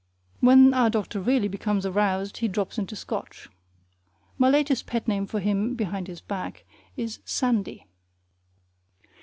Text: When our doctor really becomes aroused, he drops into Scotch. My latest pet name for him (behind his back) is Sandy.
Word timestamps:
When 0.39 0.73
our 0.73 0.89
doctor 0.89 1.19
really 1.21 1.47
becomes 1.47 1.85
aroused, 1.85 2.37
he 2.37 2.47
drops 2.47 2.79
into 2.79 2.95
Scotch. 2.95 3.51
My 4.39 4.49
latest 4.49 4.87
pet 4.87 5.07
name 5.07 5.27
for 5.27 5.39
him 5.39 5.75
(behind 5.75 6.07
his 6.07 6.21
back) 6.21 6.65
is 6.97 7.19
Sandy. 7.23 7.85